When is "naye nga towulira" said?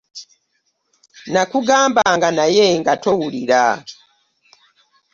2.37-3.63